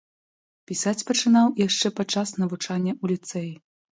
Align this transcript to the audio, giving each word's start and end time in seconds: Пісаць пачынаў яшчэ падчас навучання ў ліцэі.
Пісаць 0.71 1.01
пачынаў 1.09 1.51
яшчэ 1.67 1.87
падчас 1.99 2.33
навучання 2.41 2.91
ў 3.03 3.13
ліцэі. 3.15 3.53